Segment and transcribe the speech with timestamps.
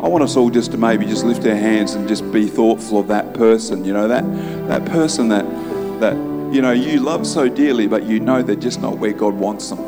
[0.00, 3.00] I want us all just to maybe just lift our hands and just be thoughtful
[3.00, 3.84] of that person.
[3.84, 4.22] You know that
[4.68, 5.44] that person that
[6.00, 6.14] that
[6.54, 9.70] you know you love so dearly, but you know they're just not where God wants
[9.70, 9.80] them.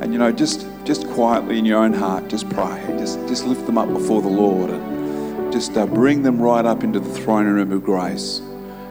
[0.00, 3.66] And you know, just just quietly in your own heart, just pray, just just lift
[3.66, 7.46] them up before the Lord, and just uh, bring them right up into the throne
[7.46, 8.40] room of grace.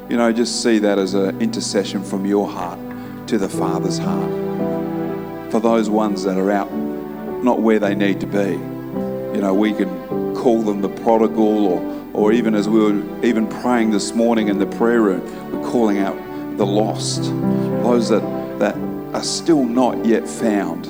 [0.10, 2.80] You know, just see that as an intercession from your heart
[3.28, 4.32] to the Father's heart
[5.52, 6.72] for those ones that are out,
[7.44, 8.52] not where they need to be.
[9.36, 10.05] You know, we can
[10.36, 14.60] call them the prodigal, or or even as we were even praying this morning in
[14.60, 16.16] the prayer room, we're calling out
[16.58, 17.24] the lost,
[17.84, 18.22] those that
[18.60, 18.76] that
[19.14, 20.88] are still not yet found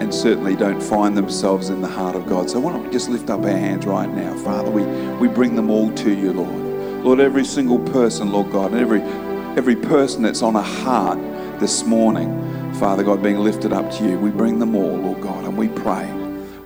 [0.00, 2.50] and certainly don't find themselves in the heart of God.
[2.50, 4.70] So why don't we just lift up our hands right now, Father?
[4.70, 4.84] We,
[5.16, 7.04] we bring them all to you, Lord.
[7.04, 9.00] Lord, every single person, Lord God, and every
[9.56, 11.18] every person that's on a heart
[11.60, 15.44] this morning, Father God, being lifted up to you, we bring them all, Lord God,
[15.44, 16.15] and we pray.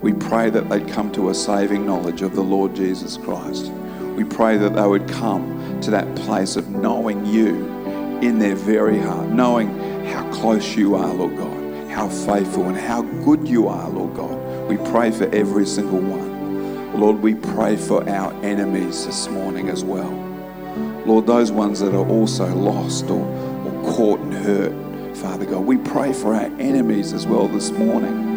[0.00, 3.70] We pray that they'd come to a saving knowledge of the Lord Jesus Christ.
[4.16, 7.66] We pray that they would come to that place of knowing you
[8.22, 9.68] in their very heart, knowing
[10.06, 14.68] how close you are, Lord God, how faithful and how good you are, Lord God.
[14.68, 16.98] We pray for every single one.
[16.98, 20.10] Lord, we pray for our enemies this morning as well.
[21.04, 25.76] Lord, those ones that are also lost or, or caught and hurt, Father God, we
[25.76, 28.29] pray for our enemies as well this morning.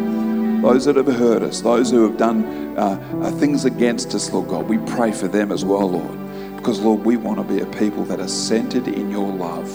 [0.64, 4.48] Those that have hurt us, those who have done uh, uh, things against us, Lord
[4.48, 6.56] God, we pray for them as well, Lord.
[6.56, 9.70] Because, Lord, we want to be a people that are centered in your love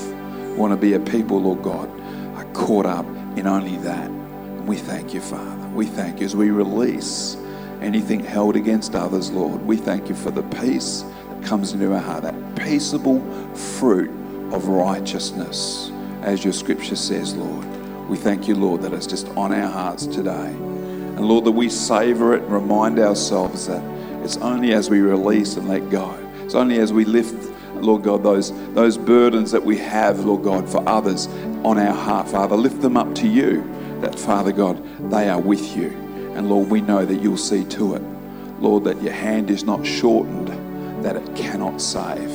[0.49, 1.87] We want to be a people, Lord God,
[2.37, 3.05] are caught up
[3.37, 4.09] in only that.
[4.09, 5.67] And we thank you, Father.
[5.75, 7.37] We thank you as we release
[7.81, 9.61] anything held against others, Lord.
[9.61, 13.21] We thank you for the peace that comes into our heart, that peaceable
[13.53, 14.09] fruit
[14.51, 15.91] of righteousness,
[16.23, 17.67] as your scripture says, Lord.
[18.09, 20.68] We thank you, Lord, that it's just on our hearts today.
[21.19, 23.83] And Lord, that we savor it and remind ourselves that
[24.23, 27.49] it's only as we release and let go, it's only as we lift
[27.81, 31.27] Lord God, those, those burdens that we have, Lord God, for others
[31.63, 32.55] on our heart, Father.
[32.55, 33.61] Lift them up to you,
[34.01, 34.81] that, Father God,
[35.11, 35.89] they are with you.
[36.35, 38.01] And Lord, we know that you'll see to it,
[38.59, 40.47] Lord, that your hand is not shortened,
[41.03, 42.31] that it cannot save.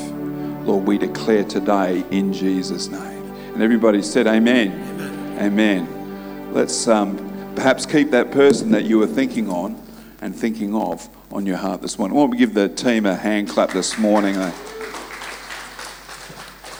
[0.66, 3.22] Lord, we declare today in Jesus' name.
[3.54, 4.72] And everybody said, Amen.
[4.72, 5.38] Amen.
[5.40, 6.52] Amen.
[6.54, 7.16] Let's um,
[7.54, 9.80] perhaps keep that person that you were thinking on
[10.20, 12.16] and thinking of on your heart this morning.
[12.16, 14.36] I want to give the team a hand clap this morning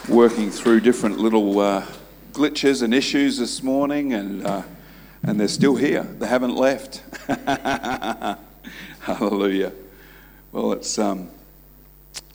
[0.09, 1.87] working through different little uh,
[2.33, 4.63] glitches and issues this morning, and, uh,
[5.23, 6.03] and they're still here.
[6.03, 7.03] They haven't left.
[9.01, 9.73] Hallelujah.
[10.53, 11.31] Well, it's, um,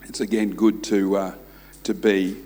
[0.03, 1.35] it's again good to, uh,
[1.83, 2.38] to be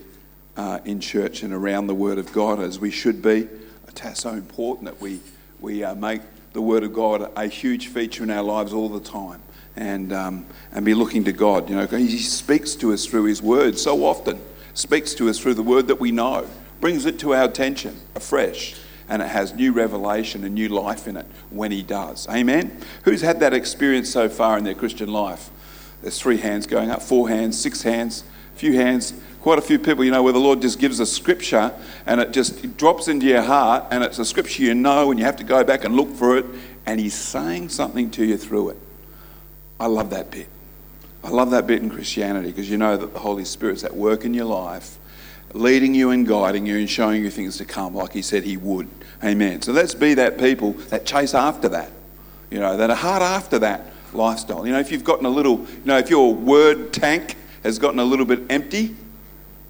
[0.57, 3.47] uh, in church and around the Word of God as we should be.
[3.87, 5.19] It's so important that we,
[5.63, 8.99] we uh, make the Word of God a huge feature in our lives all the
[8.99, 9.41] time
[9.77, 11.69] and, um, and be looking to God.
[11.69, 14.41] You know, He speaks to us through His Word so often
[14.73, 16.45] speaks to us through the word that we know,
[16.81, 18.75] brings it to our attention afresh,
[19.07, 22.27] and it has new revelation and new life in it when He does.
[22.27, 22.77] Amen?
[23.05, 25.49] Who's had that experience so far in their Christian life?
[26.01, 29.77] There's three hands going up, four hands, six hands, a few hands, quite a few
[29.77, 31.73] people, you know, where the Lord just gives a scripture
[32.05, 35.25] and it just drops into your heart and it's a scripture you know and you
[35.25, 36.45] have to go back and look for it
[36.85, 38.77] and He's saying something to you through it.
[39.81, 40.47] I love that bit.
[41.25, 44.23] I love that bit in Christianity because you know that the Holy Spirit's at work
[44.23, 44.97] in your life,
[45.53, 48.55] leading you and guiding you and showing you things to come like He said He
[48.55, 48.87] would.
[49.21, 49.61] Amen.
[49.61, 51.91] So let's be that people that chase after that,
[52.49, 54.65] you know, that are hard after that lifestyle.
[54.65, 57.99] You know, if you've gotten a little, you know, if your word tank has gotten
[57.99, 58.95] a little bit empty,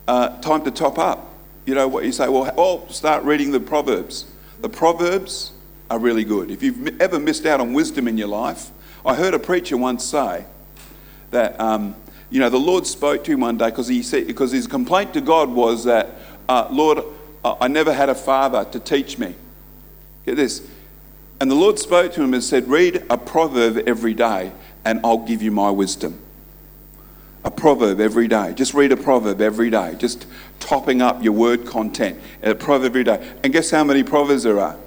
[0.08, 1.34] uh, time to top up.
[1.66, 2.28] You know what you say?
[2.28, 4.26] Well, well, start reading the Proverbs.
[4.62, 5.54] The Proverbs
[5.90, 6.52] are really good.
[6.52, 8.72] If you've ever missed out on wisdom in your life,
[9.06, 10.46] I heard a preacher once say
[11.32, 11.96] that, um,
[12.30, 15.14] you know, the Lord spoke to him one day because he said, because his complaint
[15.14, 16.10] to God was that,
[16.50, 17.04] uh, Lord,
[17.44, 19.36] I never had a father to teach me.
[20.26, 20.66] Get this.
[21.42, 24.54] And the Lord spoke to him and said, Read a proverb every day
[24.86, 26.23] and I'll give you my wisdom.
[27.46, 28.54] A proverb every day.
[28.56, 29.96] Just read a proverb every day.
[29.98, 30.26] Just
[30.60, 32.20] topping up your word content.
[32.42, 33.34] A proverb every day.
[33.44, 34.78] And guess how many proverbs there are?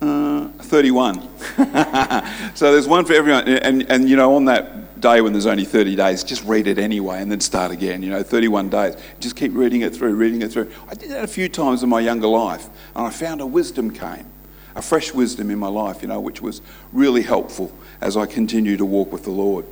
[0.00, 1.20] Uh, 31.
[2.54, 3.46] so there's one for everyone.
[3.48, 6.78] And, and, you know, on that day when there's only 30 days, just read it
[6.78, 8.02] anyway and then start again.
[8.02, 8.96] You know, 31 days.
[9.20, 10.70] Just keep reading it through, reading it through.
[10.88, 12.68] I did that a few times in my younger life.
[12.94, 14.26] And I found a wisdom came,
[14.74, 16.62] a fresh wisdom in my life, you know, which was
[16.92, 19.66] really helpful as I continue to walk with the Lord.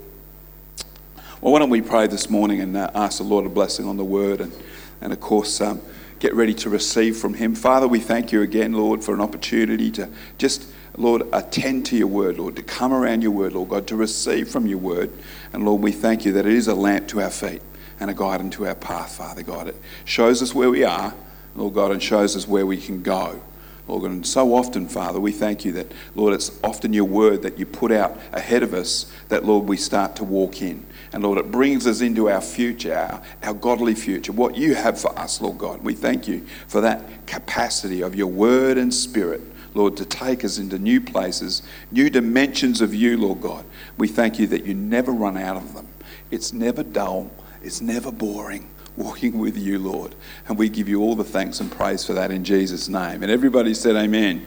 [1.46, 3.96] Well, why don't we pray this morning and uh, ask the Lord a blessing on
[3.96, 4.40] the word?
[4.40, 4.52] And,
[5.00, 5.80] and of course, um,
[6.18, 7.54] get ready to receive from Him.
[7.54, 10.08] Father, we thank you again, Lord, for an opportunity to
[10.38, 10.66] just,
[10.96, 14.48] Lord, attend to your word, Lord, to come around your word, Lord God, to receive
[14.48, 15.12] from your word.
[15.52, 17.62] And Lord, we thank you that it is a lamp to our feet
[18.00, 19.68] and a guide into our path, Father God.
[19.68, 21.14] It shows us where we are,
[21.54, 23.40] Lord God, and shows us where we can go.
[23.86, 27.42] Lord God, and so often, Father, we thank you that, Lord, it's often your word
[27.42, 30.84] that you put out ahead of us that, Lord, we start to walk in.
[31.16, 35.00] And Lord, it brings us into our future, our, our godly future, what you have
[35.00, 35.82] for us, Lord God.
[35.82, 39.40] We thank you for that capacity of your word and spirit,
[39.72, 43.64] Lord, to take us into new places, new dimensions of you, Lord God.
[43.96, 45.88] We thank you that you never run out of them.
[46.30, 47.30] It's never dull,
[47.62, 48.68] it's never boring
[48.98, 50.14] walking with you, Lord.
[50.48, 53.22] And we give you all the thanks and praise for that in Jesus' name.
[53.22, 54.46] And everybody said, Amen.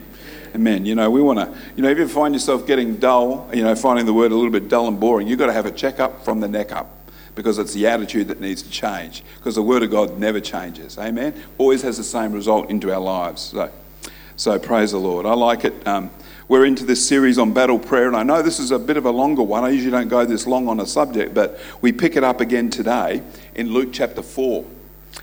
[0.54, 0.84] Amen.
[0.84, 3.74] You know, we want to, you know, if you find yourself getting dull, you know,
[3.74, 6.24] finding the word a little bit dull and boring, you've got to have a checkup
[6.24, 6.96] from the neck up
[7.34, 10.98] because it's the attitude that needs to change because the word of God never changes.
[10.98, 11.40] Amen.
[11.58, 13.42] Always has the same result into our lives.
[13.42, 13.70] So,
[14.36, 15.26] so praise the Lord.
[15.26, 15.86] I like it.
[15.86, 16.10] Um,
[16.48, 19.06] we're into this series on battle prayer, and I know this is a bit of
[19.06, 19.62] a longer one.
[19.62, 22.70] I usually don't go this long on a subject, but we pick it up again
[22.70, 23.22] today
[23.54, 24.64] in Luke chapter 4.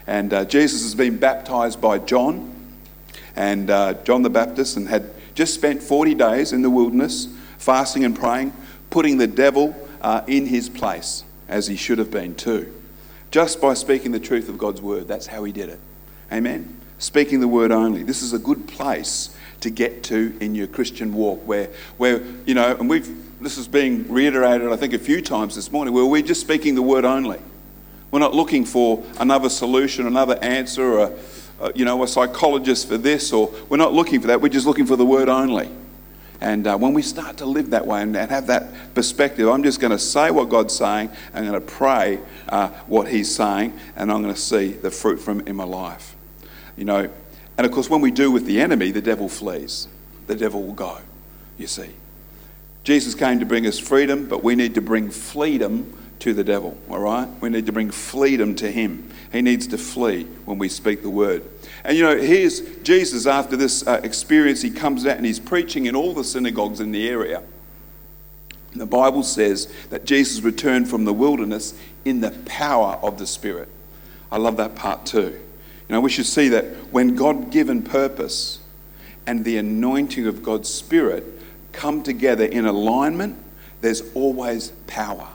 [0.08, 2.56] And uh, Jesus has been baptized by John,
[3.36, 7.28] and uh, John the Baptist, and had just spent 40 days in the wilderness,
[7.60, 8.52] fasting and praying,
[8.90, 12.74] putting the devil uh, in his place, as he should have been too.
[13.30, 15.08] Just by speaking the truth of God's word.
[15.08, 15.80] That's how he did it.
[16.32, 16.76] Amen.
[16.98, 18.02] Speaking the word only.
[18.02, 22.56] This is a good place to get to in your Christian walk where, where you
[22.56, 23.08] know, and we've,
[23.40, 26.74] this is being reiterated, I think, a few times this morning, where we're just speaking
[26.74, 27.40] the word only.
[28.10, 31.14] We're not looking for another solution, another answer, or a,
[31.60, 34.42] a you know, a psychologist for this, or we're not looking for that.
[34.42, 35.70] We're just looking for the word only.
[36.40, 39.64] And uh, when we start to live that way and, and have that perspective, I'm
[39.64, 41.10] just going to say what God's saying.
[41.34, 45.18] I'm going to pray uh, what He's saying, and I'm going to see the fruit
[45.18, 46.16] from in my life.
[46.76, 47.10] You know,
[47.58, 49.88] and of course, when we do with the enemy, the devil flees.
[50.28, 51.00] The devil will go,
[51.58, 51.90] you see.
[52.84, 56.78] Jesus came to bring us freedom, but we need to bring freedom to the devil,
[56.90, 57.28] all right?
[57.42, 59.10] We need to bring freedom to him.
[59.32, 61.44] He needs to flee when we speak the word.
[61.84, 64.62] And you know, here's Jesus after this uh, experience.
[64.62, 67.44] He comes out and he's preaching in all the synagogues in the area.
[68.72, 71.74] And the Bible says that Jesus returned from the wilderness
[72.04, 73.70] in the power of the Spirit.
[74.32, 75.40] I love that part too.
[75.88, 78.60] You know, we should see that when God given purpose
[79.26, 81.24] and the anointing of God's Spirit
[81.72, 83.38] come together in alignment,
[83.82, 85.30] there's always power.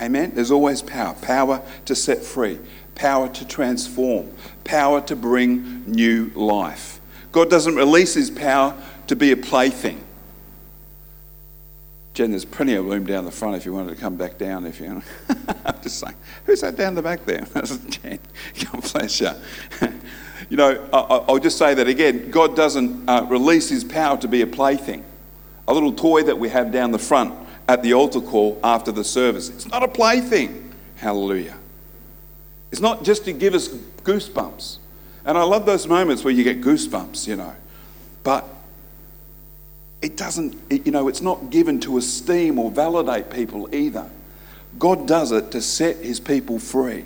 [0.00, 0.32] Amen?
[0.34, 1.14] There's always power.
[1.14, 2.58] Power to set free,
[2.94, 4.30] power to transform,
[4.64, 7.00] power to bring new life.
[7.32, 10.04] God doesn't release his power to be a plaything.
[12.14, 14.66] Jen, there's plenty of room down the front if you wanted to come back down.
[14.66, 15.02] If you,
[15.64, 16.16] I'm just saying,
[16.46, 17.46] who's that down the back there?
[17.90, 18.18] Jen.
[18.64, 19.30] God bless you.
[20.48, 22.30] you know, I'll just say that again.
[22.30, 25.04] God doesn't uh, release His power to be a plaything,
[25.68, 29.04] a little toy that we have down the front at the altar call after the
[29.04, 29.50] service.
[29.50, 30.72] It's not a plaything.
[30.96, 31.56] Hallelujah.
[32.72, 34.78] It's not just to give us goosebumps.
[35.24, 37.54] And I love those moments where you get goosebumps, you know.
[38.24, 38.46] But
[40.00, 44.10] it doesn't, you know, it's not given to esteem or validate people either.
[44.78, 47.04] God does it to set his people free.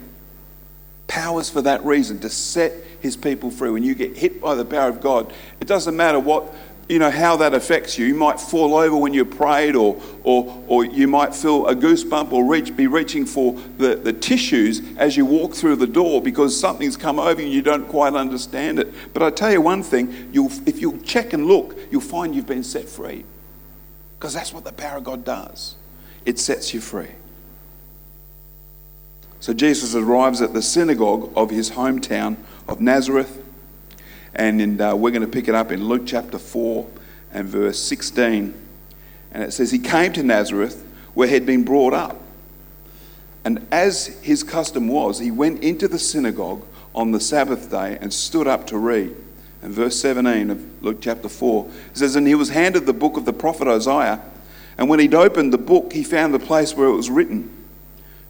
[1.09, 3.71] Powers for that reason, to set his people free.
[3.71, 6.55] When you get hit by the power of God, it doesn't matter what
[6.89, 8.07] you know how that affects you.
[8.07, 12.33] You might fall over when you prayed, or, or, or you might feel a goosebump,
[12.33, 16.59] or reach, be reaching for the, the tissues as you walk through the door because
[16.59, 18.93] something's come over you and you don't quite understand it.
[19.13, 22.47] But I tell you one thing: you'll, if you check and look, you'll find you've
[22.47, 23.25] been set free,
[24.19, 25.77] because that's what the power of God does.
[26.25, 27.11] It sets you free.
[29.41, 32.37] So Jesus arrives at the synagogue of his hometown
[32.69, 33.42] of Nazareth
[34.35, 36.89] and uh, we're going to pick it up in Luke chapter 4
[37.33, 38.55] and verse 16.
[39.33, 42.19] And it says, He came to Nazareth where he had been brought up.
[43.45, 48.13] And as his custom was, he went into the synagogue on the Sabbath day and
[48.13, 49.15] stood up to read.
[49.63, 53.25] And verse 17 of Luke chapter 4 says, And he was handed the book of
[53.25, 54.21] the prophet Isaiah.
[54.79, 57.51] And when he'd opened the book, he found the place where it was written.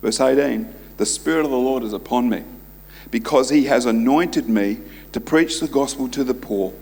[0.01, 2.43] Verse 18 The Spirit of the Lord is upon me,
[3.11, 4.79] because he has anointed me
[5.13, 6.73] to preach the gospel to the poor.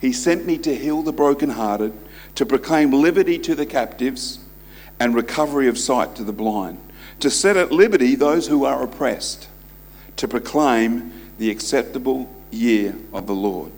[0.00, 1.92] He sent me to heal the brokenhearted,
[2.36, 4.38] to proclaim liberty to the captives
[4.98, 6.78] and recovery of sight to the blind,
[7.20, 9.48] to set at liberty those who are oppressed,
[10.16, 13.72] to proclaim the acceptable year of the Lord.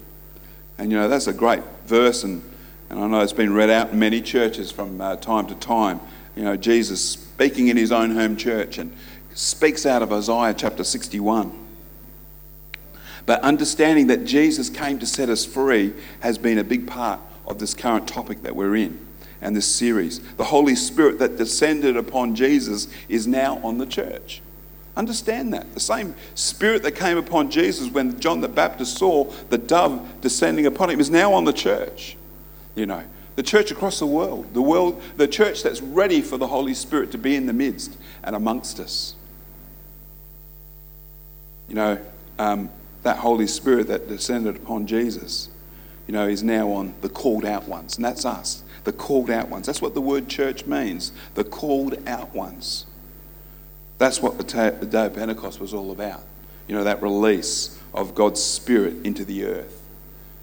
[0.78, 2.42] And you know, that's a great verse, and,
[2.90, 6.00] and I know it's been read out in many churches from uh, time to time.
[6.34, 8.92] You know, Jesus speaking in his own home church and
[9.34, 11.61] speaks out of Isaiah chapter 61.
[13.26, 17.58] But understanding that Jesus came to set us free has been a big part of
[17.58, 18.98] this current topic that we're in
[19.40, 20.20] and this series.
[20.34, 24.40] The Holy Spirit that descended upon Jesus is now on the church.
[24.96, 25.72] Understand that.
[25.74, 30.66] The same spirit that came upon Jesus when John the Baptist saw the dove descending
[30.66, 32.16] upon him is now on the church.
[32.74, 33.02] You know,
[33.36, 37.10] the church across the world, the world, the church that's ready for the Holy Spirit
[37.12, 39.14] to be in the midst and amongst us.
[41.68, 41.98] You know,
[42.38, 42.70] um,
[43.02, 45.48] that Holy Spirit that descended upon Jesus,
[46.06, 49.48] you know, is now on the called out ones, and that's us, the called out
[49.48, 49.66] ones.
[49.66, 52.86] That's what the word church means, the called out ones.
[53.98, 56.22] That's what the, day of Pentecost was all about.
[56.66, 59.80] You know, that release of God's Spirit into the earth.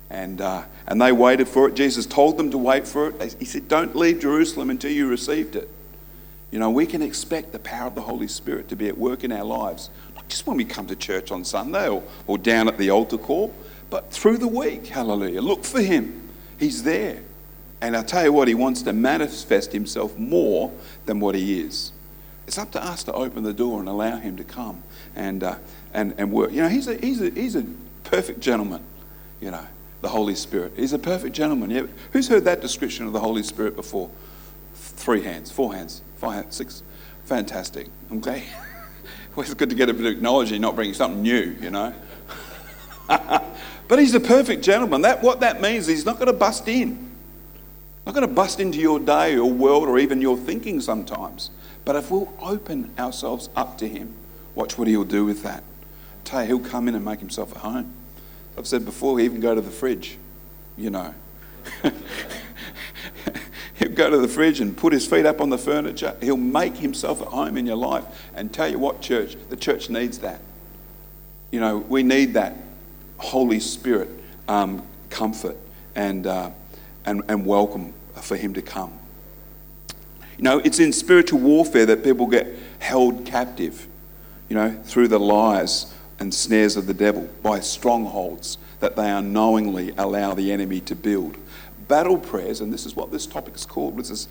[0.09, 1.75] And, uh, and they waited for it.
[1.75, 3.35] Jesus told them to wait for it.
[3.37, 5.69] He said, Don't leave Jerusalem until you received it.
[6.51, 9.23] You know, we can expect the power of the Holy Spirit to be at work
[9.23, 9.89] in our lives,
[10.29, 13.53] just when we come to church on Sunday or, or down at the altar call,
[13.89, 14.87] but through the week.
[14.87, 15.41] Hallelujah.
[15.41, 17.23] Look for Him, He's there.
[17.81, 20.71] And I tell you what, He wants to manifest Himself more
[21.05, 21.91] than what He is.
[22.49, 24.81] It's up to us to open the door and allow him to come
[25.15, 25.57] and, uh,
[25.93, 26.51] and, and work.
[26.51, 27.63] You know, he's a, he's, a, he's a
[28.03, 28.81] perfect gentleman,
[29.39, 29.67] you know,
[30.01, 30.73] the Holy Spirit.
[30.75, 31.69] He's a perfect gentleman.
[31.69, 31.83] Yeah.
[32.11, 34.09] Who's heard that description of the Holy Spirit before?
[34.73, 36.81] Three hands, four hands, five hands, six.
[37.25, 37.85] Fantastic.
[38.09, 38.19] I'm
[39.47, 41.93] it's good to get a bit of acknowledging, not bringing something new, you know.
[43.07, 45.01] but he's a perfect gentleman.
[45.01, 47.09] That, what that means is he's not going to bust in.
[48.05, 51.51] Not going to bust into your day or world or even your thinking sometimes.
[51.85, 54.13] But if we'll open ourselves up to Him,
[54.55, 55.63] watch what He'll do with that.
[56.23, 57.93] Tell you, He'll come in and make Himself at home.
[58.57, 60.17] I've said before, He even go to the fridge,
[60.77, 61.13] you know.
[63.79, 66.15] He'll go to the fridge and put his feet up on the furniture.
[66.21, 68.03] He'll make himself at home in your life.
[68.35, 70.41] And tell you what, church, the church needs that.
[71.49, 72.57] You know, we need that
[73.17, 74.09] Holy Spirit
[74.49, 75.55] um, comfort
[75.95, 76.51] and, uh,
[77.05, 78.91] and, and welcome for him to come.
[80.37, 82.47] You know, it's in spiritual warfare that people get
[82.79, 83.87] held captive,
[84.49, 89.93] you know, through the lies and snares of the devil by strongholds that they unknowingly
[89.97, 91.37] allow the enemy to build.
[91.89, 94.27] Battle prayers, and this is what this topic is called, this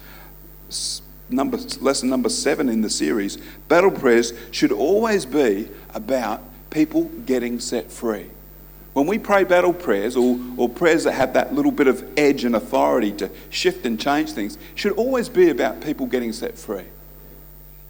[0.70, 3.36] is number, lesson number seven in the series.
[3.68, 8.28] Battle prayers should always be about people getting set free.
[8.92, 12.44] When we pray battle prayers or, or prayers that have that little bit of edge
[12.44, 16.86] and authority to shift and change things, should always be about people getting set free.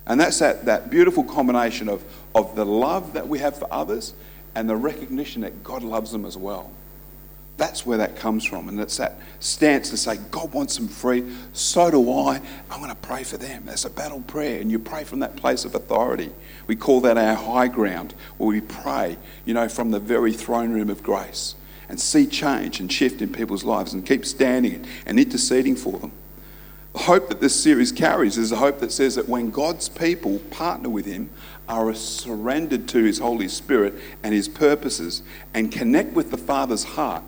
[0.07, 2.03] And that's that, that beautiful combination of,
[2.35, 4.15] of the love that we have for others
[4.55, 6.71] and the recognition that God loves them as well.
[7.59, 8.69] That's where that comes from.
[8.69, 12.41] And it's that stance to say, God wants them free, so do I.
[12.71, 13.65] I'm going to pray for them.
[13.67, 14.61] That's a battle prayer.
[14.61, 16.31] And you pray from that place of authority.
[16.69, 20.73] We call that our high ground, where we pray, you know, from the very throne
[20.73, 21.57] room of grace
[21.89, 26.13] and see change and shift in people's lives and keep standing and interceding for them.
[26.93, 30.39] The hope that this series carries is a hope that says that when God's people
[30.51, 31.31] partner with Him,
[31.69, 35.23] are surrendered to His Holy Spirit and His purposes,
[35.53, 37.23] and connect with the Father's heart,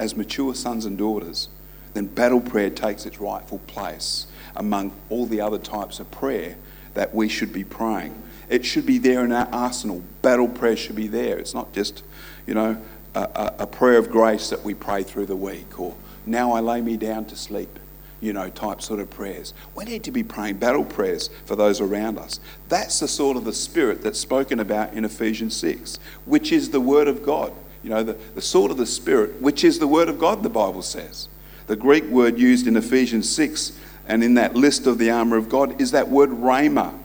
[0.00, 1.50] as mature sons and daughters,
[1.92, 4.26] then battle prayer takes its rightful place
[4.56, 6.56] among all the other types of prayer
[6.94, 8.20] that we should be praying.
[8.48, 10.02] It should be there in our arsenal.
[10.22, 11.38] Battle prayer should be there.
[11.38, 12.02] It's not just,
[12.46, 12.82] you know,
[13.14, 16.80] a, a, prayer of grace that we pray through the week or now I lay
[16.80, 17.78] me down to sleep,
[18.20, 19.52] you know, type sort of prayers.
[19.74, 22.40] We need to be praying battle prayers for those around us.
[22.68, 26.80] That's the sort of the spirit that's spoken about in Ephesians 6, which is the
[26.80, 27.52] word of God.
[27.82, 30.50] You know, the, the sword of the Spirit, which is the Word of God, the
[30.50, 31.28] Bible says.
[31.66, 35.48] The Greek word used in Ephesians 6 and in that list of the armour of
[35.48, 36.98] God is that word rhema,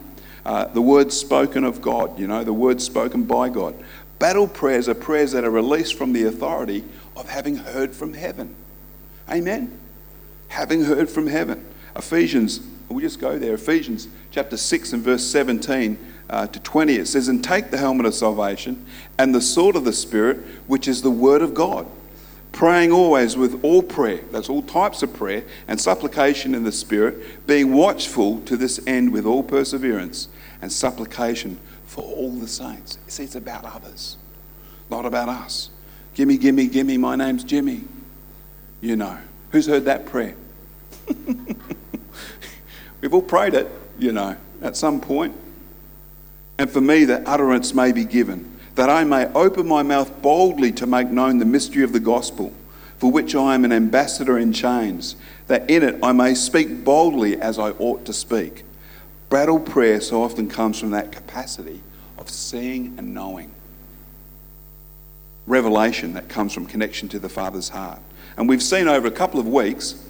[0.44, 3.76] uh, the word spoken of God, you know, the word spoken by God.
[4.18, 6.82] Battle prayers are prayers that are released from the authority
[7.14, 8.56] of having heard from heaven.
[9.30, 9.78] Amen?
[10.48, 11.64] Having heard from heaven.
[11.94, 13.54] Ephesians, we just go there.
[13.54, 15.96] Ephesians chapter 6 and verse 17
[16.28, 18.84] uh, to 20, it says, And take the helmet of salvation
[19.18, 21.86] and the sword of the Spirit, which is the word of God.
[22.52, 27.46] Praying always with all prayer, that's all types of prayer, and supplication in the Spirit,
[27.46, 30.28] being watchful to this end with all perseverance
[30.62, 32.98] and supplication for all the saints.
[33.08, 34.16] See, it's about others,
[34.90, 35.70] not about us.
[36.14, 37.82] Gimme, gimme, gimme, my name's Jimmy.
[38.80, 39.18] You know.
[39.50, 40.34] Who's heard that prayer?
[43.00, 45.34] We've all prayed it, you know, at some point
[46.58, 50.72] and for me that utterance may be given, that I may open my mouth boldly
[50.72, 52.52] to make known the mystery of the gospel,
[52.98, 55.16] for which I am an ambassador in chains,
[55.48, 58.64] that in it I may speak boldly as I ought to speak.
[59.28, 61.82] Battle prayer so often comes from that capacity
[62.16, 63.50] of seeing and knowing.
[65.46, 68.00] revelation that comes from connection to the Father's heart.
[68.36, 70.02] And we've seen over a couple of weeks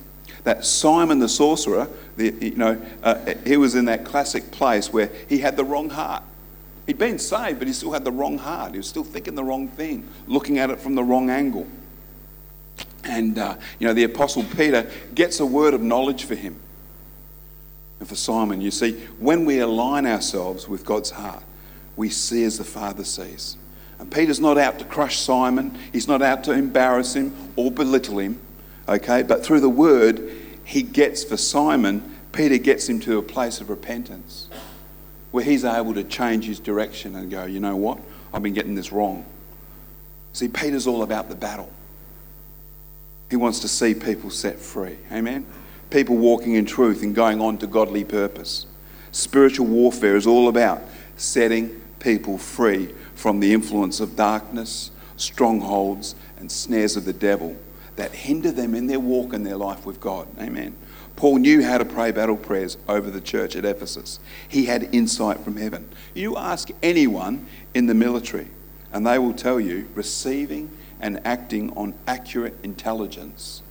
[0.44, 5.10] that Simon the sorcerer, the, you know, uh, he was in that classic place where
[5.28, 6.22] he had the wrong heart.
[6.86, 8.72] He'd been saved, but he still had the wrong heart.
[8.72, 11.66] He was still thinking the wrong thing, looking at it from the wrong angle.
[13.02, 16.56] And, uh, you know, the Apostle Peter gets a word of knowledge for him.
[17.98, 21.42] And for Simon, you see, when we align ourselves with God's heart,
[21.96, 23.56] we see as the Father sees.
[23.98, 28.18] And Peter's not out to crush Simon, he's not out to embarrass him or belittle
[28.18, 28.38] him,
[28.88, 29.22] okay?
[29.22, 30.30] But through the word
[30.64, 34.48] he gets for Simon, Peter gets him to a place of repentance
[35.36, 37.98] where he's able to change his direction and go, you know what?
[38.32, 39.22] I've been getting this wrong.
[40.32, 41.70] See, Peter's all about the battle.
[43.28, 44.96] He wants to see people set free.
[45.12, 45.44] Amen?
[45.90, 48.64] People walking in truth and going on to godly purpose.
[49.12, 50.80] Spiritual warfare is all about
[51.18, 57.54] setting people free from the influence of darkness, strongholds, and snares of the devil
[57.96, 60.28] that hinder them in their walk and their life with God.
[60.40, 60.74] Amen.
[61.16, 64.20] Paul knew how to pray battle prayers over the church at Ephesus.
[64.48, 65.88] He had insight from heaven.
[66.14, 68.48] You ask anyone in the military,
[68.92, 70.70] and they will tell you receiving
[71.00, 73.62] and acting on accurate intelligence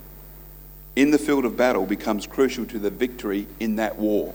[0.95, 4.33] in the field of battle becomes crucial to the victory in that war.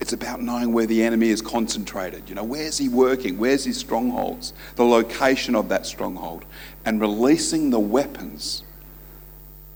[0.00, 2.28] It's about knowing where the enemy is concentrated.
[2.28, 3.38] You know, where's he working?
[3.38, 4.52] Where's his strongholds?
[4.74, 6.44] The location of that stronghold.
[6.84, 8.64] And releasing the weapons,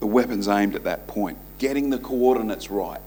[0.00, 1.38] the weapons aimed at that point.
[1.58, 3.00] Getting the coordinates right,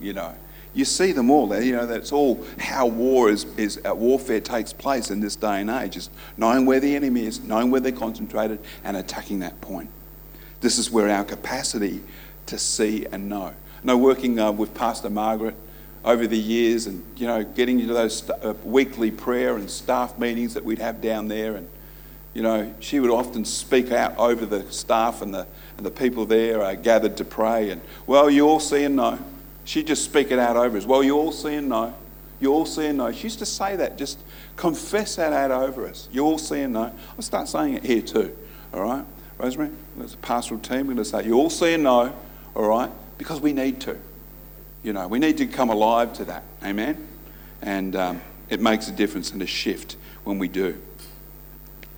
[0.00, 0.34] you know.
[0.74, 4.74] You see them all you know, that's all how war is, is uh, warfare takes
[4.74, 7.92] place in this day and age, is knowing where the enemy is, knowing where they're
[7.92, 9.88] concentrated, and attacking that point.
[10.60, 12.02] This is where our capacity
[12.44, 13.54] to see and know.
[13.82, 15.54] Now, working uh, with Pastor Margaret
[16.04, 20.18] over the years and, you know, getting into those st- uh, weekly prayer and staff
[20.18, 21.56] meetings that we'd have down there.
[21.56, 21.68] And,
[22.36, 25.46] you know, she would often speak out over the staff and the,
[25.78, 27.70] and the people there uh, gathered to pray.
[27.70, 29.18] And, well, you all see and know.
[29.64, 30.84] She'd just speak it out over us.
[30.84, 31.94] Well, you all see and know.
[32.38, 33.10] You all see and know.
[33.10, 34.18] She used to say that, just
[34.54, 36.10] confess that out over us.
[36.12, 36.92] You all see and know.
[37.16, 38.36] I'll start saying it here too,
[38.74, 39.06] all right?
[39.38, 40.88] Rosemary, there's a pastoral team.
[40.88, 42.14] We're going to say, you all see and know,
[42.54, 42.90] all right?
[43.16, 43.96] Because we need to.
[44.82, 46.42] You know, we need to come alive to that.
[46.62, 47.08] Amen?
[47.62, 48.20] And um,
[48.50, 50.78] it makes a difference and a shift when we do.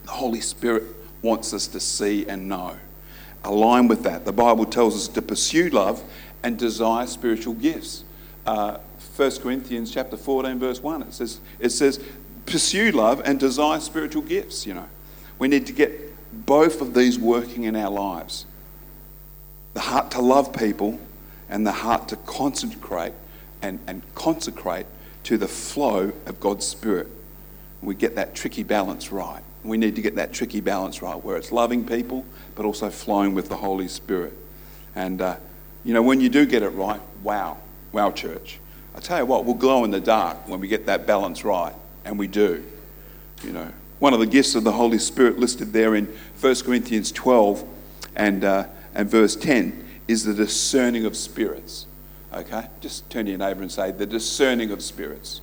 [0.08, 0.84] The Holy Spirit
[1.20, 2.78] wants us to see and know.
[3.44, 4.24] Align with that.
[4.24, 6.02] The Bible tells us to pursue love
[6.42, 8.04] and desire spiritual gifts.
[8.46, 8.78] Uh,
[9.16, 12.02] 1 Corinthians chapter 14, verse 1, it says, it says,
[12.46, 14.88] pursue love and desire spiritual gifts, you know.
[15.38, 15.92] We need to get
[16.46, 18.46] both of these working in our lives.
[19.74, 20.98] The heart to love people
[21.50, 23.12] and the heart to concentrate
[23.60, 24.86] and, and consecrate
[25.24, 27.08] to the flow of God's Spirit.
[27.82, 29.42] We get that tricky balance right.
[29.62, 32.24] We need to get that tricky balance right where it's loving people
[32.58, 34.32] but also flowing with the Holy Spirit.
[34.96, 35.36] And, uh,
[35.84, 37.58] you know, when you do get it right, wow,
[37.92, 38.58] wow, church.
[38.96, 41.72] I tell you what, we'll glow in the dark when we get that balance right,
[42.04, 42.64] and we do.
[43.44, 46.06] You know, one of the gifts of the Holy Spirit listed there in
[46.40, 47.64] 1 Corinthians 12
[48.16, 51.86] and, uh, and verse 10 is the discerning of spirits.
[52.34, 52.66] Okay?
[52.80, 55.42] Just turn to your neighbour and say, the discerning of spirits.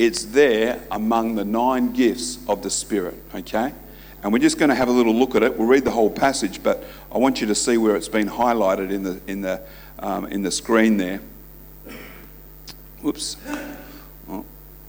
[0.00, 3.16] It's there among the nine gifts of the Spirit.
[3.34, 3.70] Okay?
[4.22, 5.58] And we're just going to have a little look at it.
[5.58, 6.82] We'll read the whole passage, but
[7.12, 9.60] I want you to see where it's been highlighted in the, in the,
[9.98, 11.20] um, in the screen there.
[13.02, 13.36] Whoops.
[14.26, 14.46] Oh,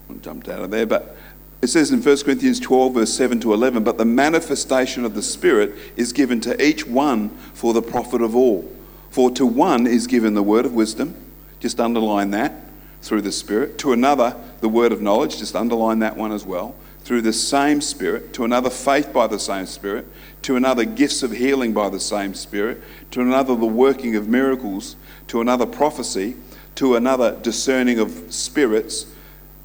[0.08, 0.86] I jumped out of there.
[0.86, 1.14] But
[1.60, 5.22] it says in 1 Corinthians 12, verse 7 to 11, but the manifestation of the
[5.22, 8.66] Spirit is given to each one for the profit of all.
[9.10, 11.14] For to one is given the word of wisdom,
[11.60, 12.71] just underline that,
[13.02, 13.78] through the Spirit.
[13.78, 17.80] To another, the word of knowledge, just underline that one as well, through the same
[17.80, 18.32] Spirit.
[18.34, 20.06] To another, faith by the same Spirit.
[20.42, 22.82] To another, gifts of healing by the same Spirit.
[23.10, 24.96] To another, the working of miracles.
[25.28, 26.36] To another, prophecy.
[26.76, 29.06] To another, discerning of spirits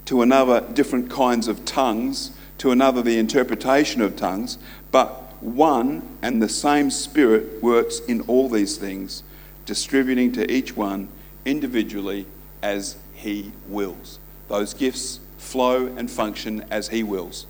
[0.08, 4.58] to another different kinds of tongues, to another the interpretation of tongues,
[4.90, 9.22] but one and the same Spirit works in all these things,
[9.66, 11.10] distributing to each one
[11.46, 12.26] individually
[12.62, 14.20] as He wills.
[14.48, 17.48] Those gifts flow and function as He wills.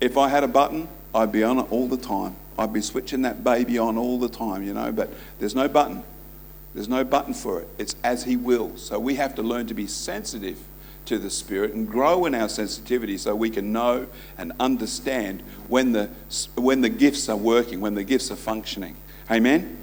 [0.00, 2.36] If I had a button, I'd be on it all the time.
[2.58, 6.02] I'd be switching that baby on all the time, you know, but there's no button.
[6.74, 7.68] There's no button for it.
[7.76, 8.82] It's as He wills.
[8.82, 10.58] So we have to learn to be sensitive
[11.04, 15.92] to the Spirit and grow in our sensitivity so we can know and understand when
[15.92, 16.10] the,
[16.54, 18.96] when the gifts are working, when the gifts are functioning.
[19.30, 19.77] Amen?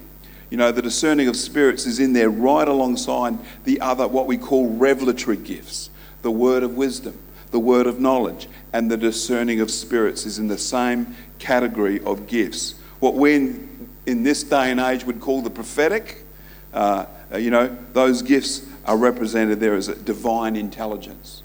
[0.55, 4.37] You know, the discerning of spirits is in there right alongside the other, what we
[4.37, 5.89] call revelatory gifts
[6.21, 7.19] the word of wisdom,
[7.51, 12.27] the word of knowledge and the discerning of spirits is in the same category of
[12.27, 12.75] gifts.
[13.01, 16.23] What we in, in this day and age would call the prophetic,
[16.73, 21.43] uh, you know, those gifts are represented there as a divine intelligence.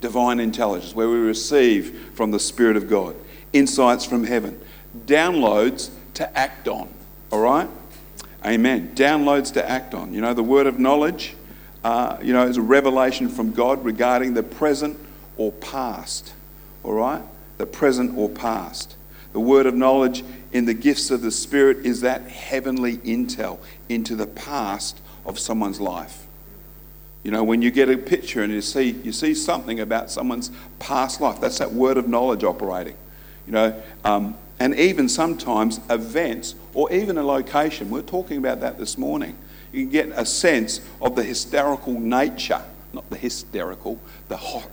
[0.00, 3.14] Divine intelligence, where we receive from the Spirit of God
[3.52, 4.60] insights from heaven,
[5.06, 6.88] downloads to act on.
[7.30, 7.68] All right?
[8.44, 8.92] Amen.
[8.94, 10.14] Downloads to act on.
[10.14, 11.34] You know, the word of knowledge,
[11.82, 14.98] uh, you know, is a revelation from God regarding the present
[15.36, 16.32] or past.
[16.84, 17.22] All right?
[17.58, 18.96] The present or past.
[19.32, 24.14] The word of knowledge in the gifts of the Spirit is that heavenly intel into
[24.14, 26.26] the past of someone's life.
[27.24, 30.50] You know, when you get a picture and you see, you see something about someone's
[30.78, 32.96] past life, that's that word of knowledge operating.
[33.46, 37.90] You know, um, and even sometimes events or even a location.
[37.90, 39.36] We are talking about that this morning.
[39.72, 42.62] You can get a sense of the hysterical nature,
[42.92, 44.70] not the hysterical, the hot,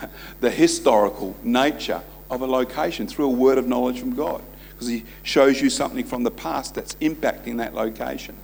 [0.40, 2.00] the historical nature
[2.30, 4.40] of a location through a word of knowledge from God.
[4.70, 8.36] Because He shows you something from the past that's impacting that location.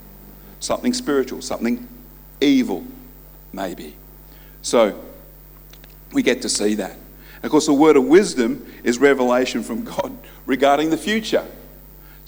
[0.58, 1.86] Something spiritual, something
[2.40, 2.84] evil,
[3.52, 3.94] maybe.
[4.60, 5.00] So,
[6.10, 6.96] we get to see that.
[7.44, 11.46] Of course, the word of wisdom is revelation from God regarding the future.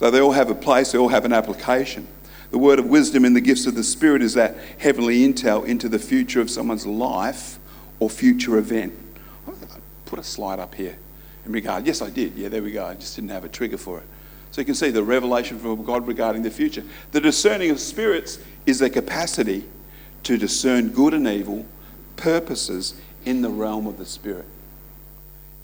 [0.00, 2.08] So they all have a place, they all have an application.
[2.52, 5.90] The word of wisdom in the gifts of the Spirit is that heavenly intel into
[5.90, 7.58] the future of someone's life
[7.98, 8.94] or future event.
[9.46, 9.52] I
[10.06, 10.96] put a slide up here
[11.44, 11.86] in regard.
[11.86, 12.34] Yes, I did.
[12.34, 12.86] Yeah, there we go.
[12.86, 14.04] I just didn't have a trigger for it.
[14.52, 16.82] So you can see the revelation from God regarding the future.
[17.12, 19.66] The discerning of spirits is the capacity
[20.22, 21.66] to discern good and evil
[22.16, 24.46] purposes in the realm of the Spirit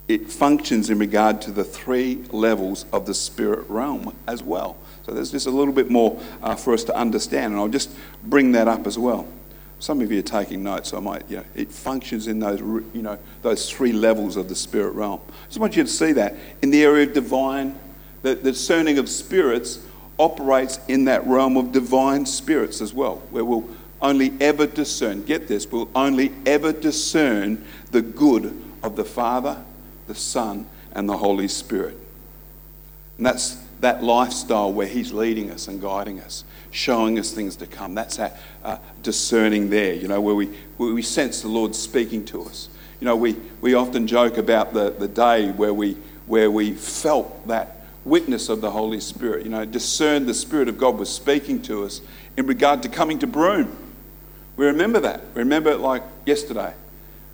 [0.09, 4.77] it functions in regard to the three levels of the spirit realm as well.
[5.05, 7.91] So there's just a little bit more uh, for us to understand, and I'll just
[8.25, 9.27] bring that up as well.
[9.79, 12.61] Some of you are taking notes, so I might, you know, it functions in those,
[12.61, 15.21] you know, those three levels of the spirit realm.
[15.29, 17.79] I just want you to see that in the area of divine,
[18.23, 19.81] the, the discerning of spirits
[20.19, 23.69] operates in that realm of divine spirits as well, where we'll
[24.01, 29.63] only ever discern, get this, we'll only ever discern the good of the Father
[30.07, 31.97] the Son, and the Holy Spirit.
[33.19, 37.67] And that's that lifestyle where He's leading us and guiding us, showing us things to
[37.67, 37.95] come.
[37.95, 42.25] That's that uh, discerning there, you know, where we, where we sense the Lord speaking
[42.27, 42.69] to us.
[43.01, 47.47] You know, we, we often joke about the, the day where we, where we felt
[47.49, 51.61] that witness of the Holy Spirit, you know, discerned the Spirit of God was speaking
[51.63, 52.01] to us
[52.37, 53.77] in regard to coming to Broome.
[54.57, 55.21] We remember that.
[55.35, 56.73] We remember it like yesterday.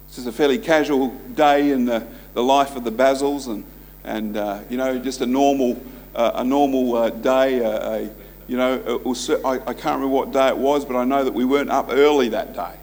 [0.09, 3.65] This is a fairly casual day in the the life of the Basils and,
[4.05, 5.83] and uh, you know, just a normal,
[6.15, 7.59] uh, a normal uh, day.
[7.59, 8.11] a,
[8.49, 11.33] you know, was, I, I, can't remember what day it was, but I know that
[11.33, 12.75] we weren't up early that day.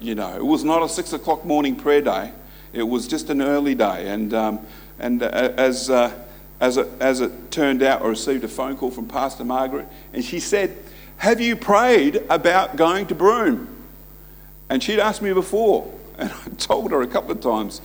[0.00, 2.32] You know, it was not a six o'clock morning prayer day.
[2.72, 4.08] It was just an early day.
[4.08, 4.66] And, um,
[4.98, 6.12] and uh, as, uh,
[6.60, 10.24] as, it, as it turned out, I received a phone call from Pastor Margaret, and
[10.24, 10.76] she said,
[11.18, 13.68] Have you prayed about going to Broome?
[14.68, 17.80] And she'd asked me before, and I told her a couple of times,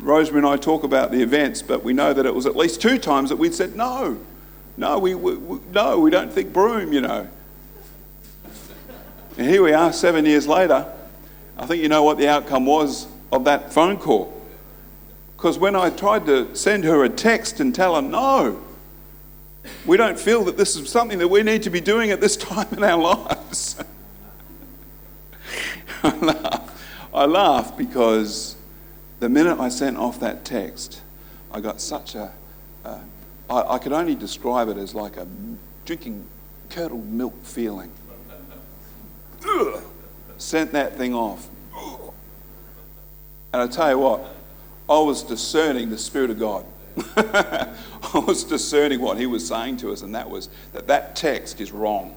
[0.00, 2.80] Rosemary and I talk about the events, but we know that it was at least
[2.80, 4.18] two times that we'd said, no,
[4.76, 7.28] no, we, we, we no, we don't think Broome, you know.
[9.36, 10.86] And here we are, seven years later.
[11.56, 14.34] I think you know what the outcome was of that phone call.
[15.36, 18.64] Because when I tried to send her a text and tell her, no,
[19.84, 22.36] we don't feel that this is something that we need to be doing at this
[22.36, 23.76] time in our lives.
[26.04, 28.57] I laugh because
[29.20, 31.02] the minute I sent off that text,
[31.50, 32.32] I got such a.
[32.84, 32.98] Uh,
[33.50, 35.26] I, I could only describe it as like a
[35.84, 36.24] drinking
[36.70, 37.90] curdled milk feeling.
[39.46, 39.82] Ugh,
[40.38, 41.48] sent that thing off.
[43.52, 44.26] And I tell you what,
[44.88, 46.66] I was discerning the Spirit of God.
[47.16, 51.60] I was discerning what He was saying to us, and that was that that text
[51.60, 52.14] is wrong.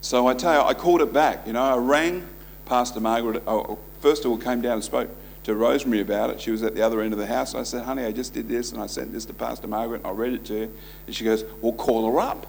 [0.00, 1.46] So I tell you, I called it back.
[1.46, 2.26] You know, I rang
[2.64, 3.42] Pastor Margaret.
[3.46, 5.10] Oh, first of all, came down and spoke
[5.44, 6.40] to Rosemary about it.
[6.40, 7.54] She was at the other end of the house.
[7.54, 10.06] I said, honey, I just did this and I sent this to Pastor Margaret and
[10.06, 10.68] I read it to her.
[11.06, 12.46] And she goes, well, call her up.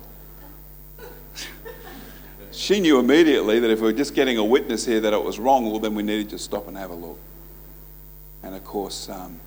[2.52, 5.40] she knew immediately that if we were just getting a witness here that it was
[5.40, 7.20] wrong, well, then we needed to stop and have a look.
[8.44, 9.40] And of course, um,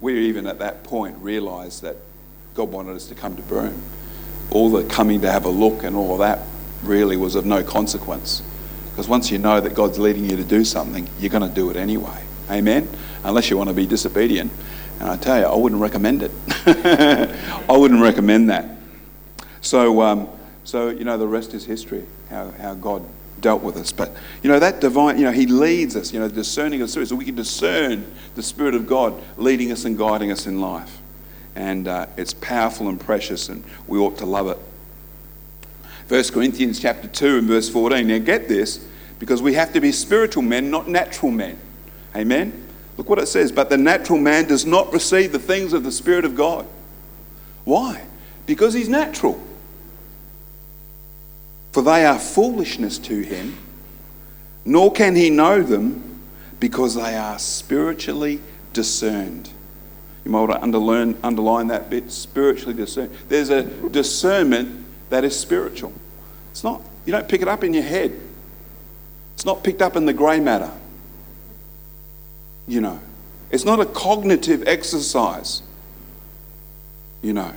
[0.00, 1.96] we even at that point realised that
[2.54, 3.82] God wanted us to come to Broome.
[4.50, 6.40] All the coming to have a look and all that
[6.82, 8.42] really was of no consequence.
[8.90, 11.70] Because once you know that God's leading you to do something, you're going to do
[11.70, 12.24] it anyway.
[12.50, 12.88] Amen?
[13.24, 14.50] Unless you want to be disobedient.
[14.98, 16.32] And I tell you, I wouldn't recommend it.
[17.68, 18.76] I wouldn't recommend that.
[19.60, 20.28] So, um,
[20.64, 23.04] so, you know, the rest is history, how, how God
[23.40, 23.92] dealt with us.
[23.92, 27.08] But, you know, that divine, you know, He leads us, you know, discerning of spirit,
[27.08, 30.98] so we can discern the Spirit of God leading us and guiding us in life.
[31.54, 34.58] And uh, it's powerful and precious, and we ought to love it.
[36.08, 38.06] 1 Corinthians chapter 2 and verse 14.
[38.06, 38.84] Now get this,
[39.18, 41.58] because we have to be spiritual men, not natural men.
[42.14, 42.68] Amen?
[42.96, 43.52] Look what it says.
[43.52, 46.66] But the natural man does not receive the things of the Spirit of God.
[47.64, 48.04] Why?
[48.46, 49.40] Because he's natural.
[51.72, 53.56] For they are foolishness to him,
[54.64, 56.20] nor can he know them
[56.58, 58.40] because they are spiritually
[58.72, 59.50] discerned.
[60.24, 63.16] You might want to underline, underline that bit spiritually discerned.
[63.28, 65.92] There's a discernment that is spiritual.
[66.50, 68.18] It's not, you don't pick it up in your head,
[69.34, 70.70] it's not picked up in the grey matter.
[72.70, 73.00] You know,
[73.50, 75.62] it's not a cognitive exercise.
[77.20, 77.52] You know.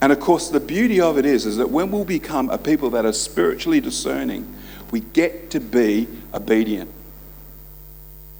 [0.00, 2.90] And of course, the beauty of it is, is that when we become a people
[2.90, 4.46] that are spiritually discerning,
[4.92, 6.88] we get to be obedient.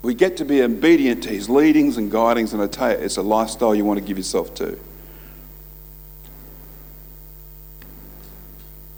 [0.03, 3.16] We get to be obedient to his leadings and guidings, and I tell you, it's
[3.16, 4.79] a lifestyle you want to give yourself to.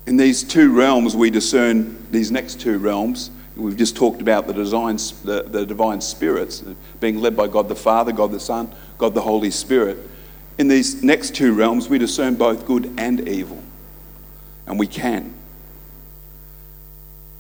[0.07, 3.31] In these two realms, we discern these next two realms.
[3.59, 6.63] We've just talked about the, the, the divine spirits
[7.01, 9.99] being led by God the Father, God the Son, God the Holy Spirit.
[10.59, 13.63] In these next two realms, we discern both good and evil.
[14.67, 15.35] And we can.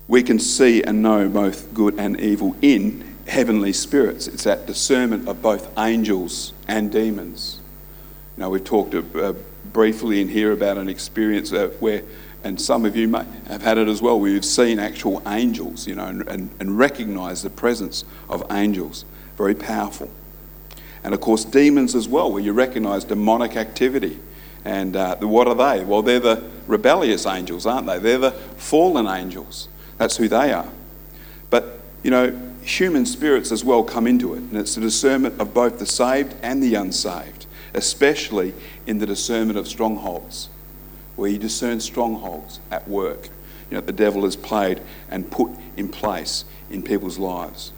[0.08, 4.26] We can see and know both good and evil in heavenly spirits.
[4.26, 7.60] It's that discernment of both angels and demons.
[8.36, 9.34] Know, we've talked uh,
[9.72, 12.02] briefly in here about an experience uh, where
[12.44, 15.88] and some of you may have had it as well, where you've seen actual angels,
[15.88, 16.78] you know, and, and, and
[17.42, 19.04] the presence of angels.
[19.36, 20.10] Very powerful.
[21.02, 24.18] And of course, demons as well, where you recognise demonic activity.
[24.64, 25.84] And uh, what are they?
[25.84, 27.98] Well, they're the rebellious angels, aren't they?
[27.98, 29.68] They're the fallen angels.
[29.96, 30.68] That's who they are.
[31.50, 34.38] But, you know, human spirits as well come into it.
[34.38, 38.54] And it's the discernment of both the saved and the unsaved, especially
[38.86, 40.50] in the discernment of strongholds
[41.18, 43.28] where you discern strongholds at work.
[43.70, 47.72] You know, the devil has played and put in place in people's lives.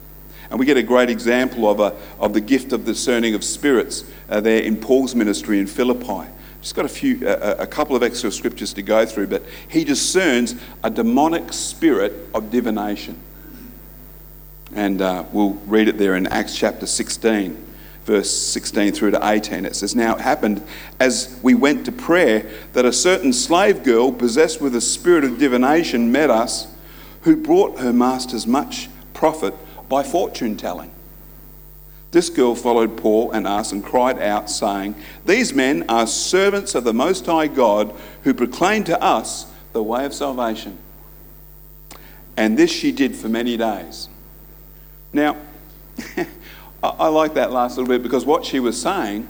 [0.51, 4.03] And we get a great example of, a, of the gift of discerning of spirits
[4.29, 6.29] uh, there in Paul's ministry in Philippi.
[6.61, 10.53] Just got a few, a couple of extra scriptures to go through, but he discerns
[10.83, 13.17] a demonic spirit of divination.
[14.75, 17.70] And uh, we'll read it there in Acts chapter 16
[18.05, 19.65] verse 16 through to 18.
[19.65, 20.63] It says, Now it happened
[20.99, 25.37] as we went to prayer that a certain slave girl possessed with a spirit of
[25.37, 26.67] divination met us,
[27.21, 29.53] who brought her masters much profit
[29.87, 30.91] by fortune telling.
[32.11, 36.83] This girl followed Paul and us and cried out, saying, These men are servants of
[36.83, 40.77] the Most High God who proclaim to us the way of salvation.
[42.35, 44.09] And this she did for many days.
[45.13, 45.37] Now,
[46.83, 49.27] I, like that last little bit because what she was saying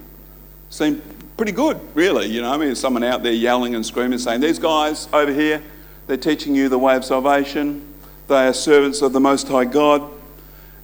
[0.69, 1.01] seemed
[1.35, 2.27] pretty good, really.
[2.27, 5.61] You know, I mean, someone out there yelling and screaming, saying, These guys over here,
[6.07, 7.85] they're teaching you the way of salvation.
[8.27, 10.09] They are servants of the Most High God.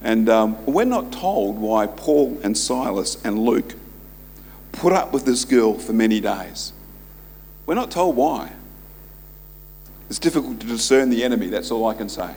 [0.01, 3.73] And um, we're not told why Paul and Silas and Luke
[4.73, 6.73] put up with this girl for many days.
[7.65, 8.51] We're not told why.
[10.09, 12.35] It's difficult to discern the enemy, that's all I can say,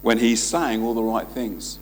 [0.00, 1.78] when he's saying all the right things.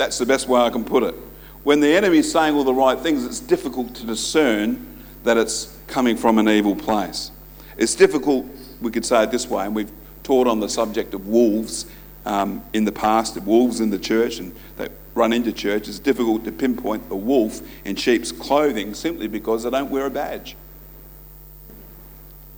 [0.00, 1.14] That's the best way I can put it.
[1.62, 4.86] When the enemy is saying all the right things, it's difficult to discern
[5.24, 7.30] that it's coming from an evil place.
[7.76, 8.46] It's difficult,
[8.80, 11.84] we could say it this way, and we've taught on the subject of wolves
[12.24, 15.86] um, in the past, of wolves in the church and that run into church.
[15.86, 20.10] It's difficult to pinpoint a wolf in sheep's clothing simply because they don't wear a
[20.10, 20.56] badge.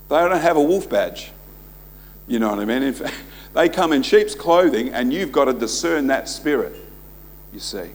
[0.09, 1.33] They don't have a wolf badge.
[2.29, 2.85] You know what I mean?
[2.85, 3.17] In fact,
[3.53, 6.77] they come in sheep's clothing, and you've got to discern that spirit
[7.53, 7.91] you see.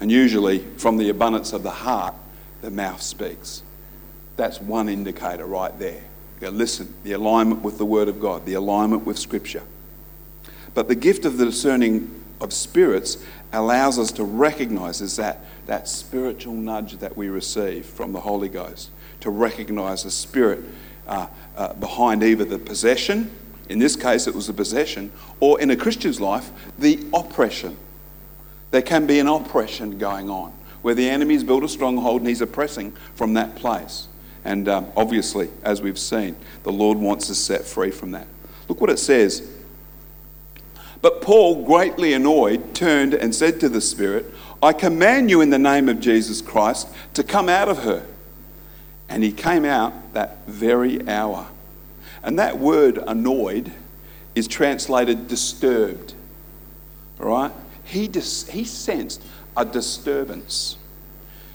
[0.00, 2.14] And usually, from the abundance of the heart,
[2.60, 3.62] the mouth speaks.
[4.36, 6.02] That's one indicator right there.
[6.40, 9.62] Listen, the alignment with the Word of God, the alignment with Scripture.
[10.74, 13.16] But the gift of the discerning of spirits
[13.52, 18.50] allows us to recognize is that, that spiritual nudge that we receive from the Holy
[18.50, 18.90] Ghost,
[19.20, 20.62] to recognize the spirit
[21.06, 23.30] uh, uh, behind either the possession,
[23.70, 27.78] in this case it was the possession, or in a Christian's life, the oppression
[28.70, 30.52] there can be an oppression going on
[30.82, 34.06] where the enemy's built a stronghold and he's oppressing from that place.
[34.44, 38.28] And um, obviously, as we've seen, the Lord wants us set free from that.
[38.68, 39.50] Look what it says.
[41.02, 44.26] But Paul, greatly annoyed, turned and said to the Spirit,
[44.62, 48.06] I command you in the name of Jesus Christ to come out of her.
[49.08, 51.48] And he came out that very hour.
[52.22, 53.72] And that word annoyed
[54.36, 56.14] is translated disturbed.
[57.20, 57.52] All right?
[57.96, 59.22] He, dis- he sensed
[59.56, 60.76] a disturbance.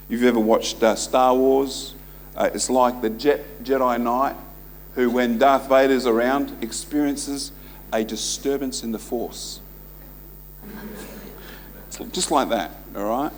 [0.10, 1.94] You've ever watched uh, Star Wars,
[2.36, 4.36] uh, it's like the Jedi Knight
[4.96, 7.52] who, when Darth Vader's around, experiences
[7.94, 9.60] a disturbance in the Force.
[12.12, 13.32] Just like that, all right?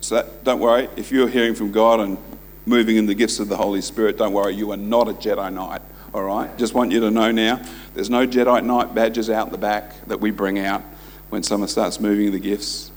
[0.00, 2.18] So that, don't worry, if you're hearing from God and
[2.66, 5.52] moving in the gifts of the Holy Spirit, don't worry, you are not a Jedi
[5.52, 5.80] Knight,
[6.12, 6.58] all right?
[6.58, 7.62] Just want you to know now,
[7.94, 10.82] there's no Jedi Knight badges out the back that we bring out
[11.30, 12.90] when someone starts moving the gifts.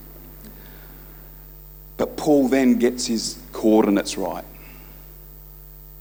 [1.98, 4.44] But Paul then gets his coordinates right.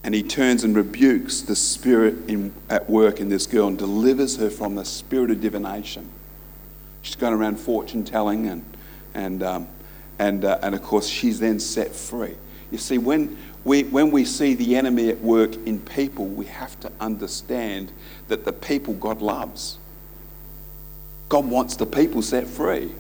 [0.05, 4.37] And he turns and rebukes the spirit in, at work in this girl and delivers
[4.39, 6.09] her from the spirit of divination.
[7.03, 8.65] She's going around fortune telling, and,
[9.15, 9.69] and, um,
[10.19, 12.35] and, uh, and of course, she's then set free.
[12.73, 16.81] You see, when we, when we see the enemy at work in people, we have
[16.81, 17.93] to understand
[18.29, 19.79] that the people God loves.
[21.33, 22.93] God wants the people set free.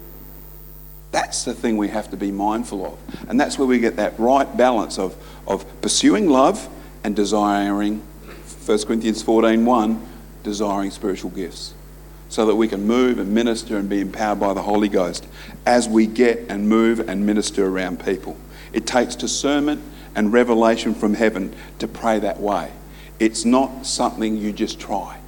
[1.11, 3.29] That's the thing we have to be mindful of.
[3.29, 5.15] And that's where we get that right balance of,
[5.47, 6.67] of pursuing love
[7.05, 7.99] and desiring,
[8.65, 10.07] 1 Corinthians 14 1,
[10.45, 11.75] desiring spiritual gifts.
[12.31, 15.27] So that we can move and minister and be empowered by the Holy Ghost
[15.67, 18.39] as we get and move and minister around people.
[18.73, 19.83] It takes discernment
[20.15, 22.73] and revelation from heaven to pray that way.
[23.19, 25.19] It's not something you just try.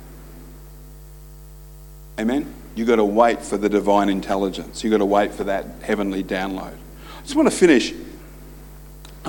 [2.18, 2.63] Amen?
[2.74, 4.82] You've got to wait for the divine intelligence.
[4.82, 6.74] You've got to wait for that heavenly download.
[6.74, 7.94] I just want to finish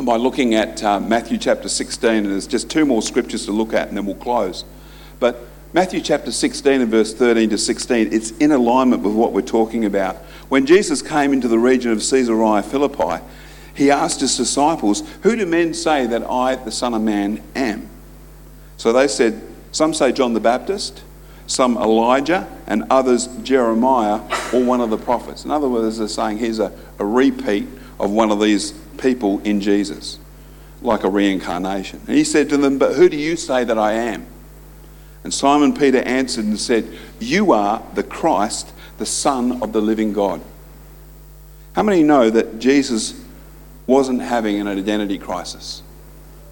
[0.03, 3.73] by looking at uh, Matthew chapter 16, and there's just two more scriptures to look
[3.73, 4.65] at, and then we'll close.
[5.19, 9.41] But Matthew chapter 16 and verse 13 to 16, it's in alignment with what we're
[9.41, 10.17] talking about.
[10.49, 13.23] When Jesus came into the region of Caesarea Philippi,
[13.73, 17.89] he asked his disciples, Who do men say that I, the Son of Man, am?
[18.77, 21.03] So they said, Some say John the Baptist,
[21.47, 24.21] some Elijah, and others Jeremiah
[24.53, 25.45] or one of the prophets.
[25.45, 27.67] In other words, they're saying here's a, a repeat
[27.99, 30.19] of one of these people in Jesus,
[30.81, 32.01] like a reincarnation.
[32.07, 34.25] And he said to them, But who do you say that I am?
[35.23, 36.87] And Simon Peter answered and said,
[37.19, 40.41] You are the Christ, the Son of the living God.
[41.73, 43.21] How many know that Jesus
[43.87, 45.83] wasn't having an identity crisis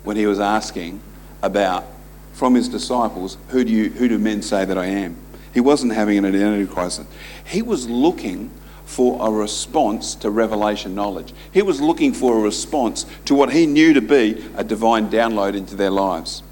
[0.04, 1.02] when he was asking
[1.42, 1.86] about
[2.34, 5.16] from his disciples, who do, you, who do men say that I am?
[5.54, 7.08] He wasn't having an identity crisis.
[7.46, 8.52] He was looking
[8.86, 11.34] for a response to revelation knowledge.
[11.52, 15.56] He was looking for a response to what he knew to be a divine download
[15.56, 16.44] into their lives.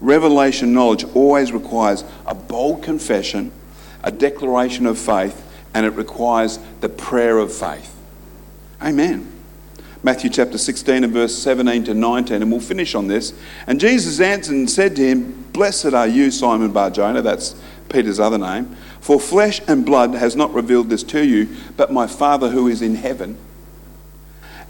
[0.00, 3.52] Revelation knowledge always requires a bold confession,
[4.02, 7.94] a declaration of faith, and it requires the prayer of faith.
[8.82, 9.29] Amen.
[10.02, 13.34] Matthew chapter 16 and verse 17 to 19, and we'll finish on this.
[13.66, 17.54] And Jesus answered and said to him, Blessed are you, Simon Barjona, that's
[17.90, 22.06] Peter's other name, for flesh and blood has not revealed this to you, but my
[22.06, 23.36] Father who is in heaven.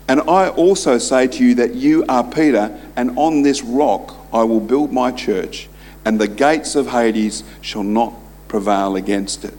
[0.09, 4.43] And I also say to you that you are Peter, and on this rock I
[4.43, 5.69] will build my church,
[6.05, 8.15] and the gates of Hades shall not
[8.49, 9.55] prevail against it.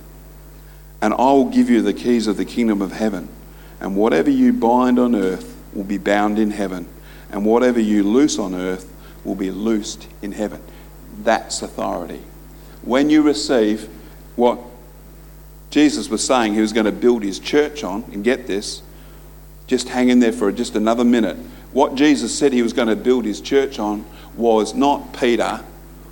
[1.01, 3.29] And I will give you the keys of the kingdom of heaven,
[3.79, 6.87] and whatever you bind on earth will be bound in heaven,
[7.31, 8.91] and whatever you loose on earth
[9.23, 10.61] will be loosed in heaven.
[11.23, 12.21] That's authority.
[12.83, 13.89] When you receive
[14.35, 14.59] what
[15.69, 18.81] Jesus was saying he was going to build his church on, and get this,
[19.67, 21.37] just hang in there for just another minute.
[21.71, 24.05] What Jesus said he was going to build his church on
[24.35, 25.63] was not Peter,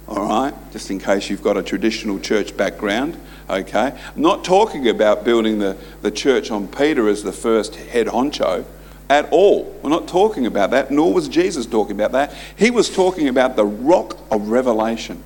[0.08, 3.20] all right, just in case you've got a traditional church background,
[3.50, 3.94] okay?
[4.16, 8.66] I'm not talking about building the, the church on Peter as the first head honcho
[9.10, 9.64] at all.
[9.82, 12.34] We're not talking about that, nor was Jesus talking about that.
[12.56, 15.24] He was talking about the rock of revelation.